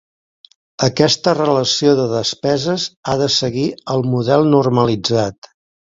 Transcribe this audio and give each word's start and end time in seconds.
Aquesta 0.85 1.33
relació 1.39 1.93
de 2.01 2.07
despeses 2.15 2.85
ha 3.05 3.15
de 3.23 3.31
seguir 3.37 3.67
el 3.97 4.03
model 4.15 4.51
normalitzat. 4.55 5.53